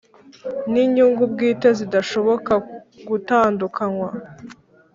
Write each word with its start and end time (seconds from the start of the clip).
n 0.71 0.73
inyungu 0.83 1.23
bwite 1.33 1.67
zidashoboka 1.79 2.53
gutandukanywa 3.09 4.09